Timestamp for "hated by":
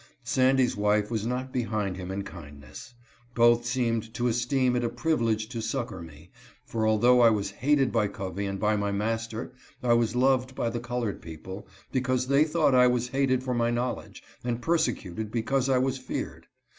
7.51-8.07